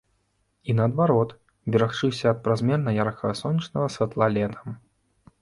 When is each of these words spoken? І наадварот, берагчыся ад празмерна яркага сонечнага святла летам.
І 0.71 0.75
наадварот, 0.77 1.35
берагчыся 1.75 2.25
ад 2.33 2.41
празмерна 2.47 2.95
яркага 3.03 3.33
сонечнага 3.43 3.87
святла 3.99 4.33
летам. 4.39 4.67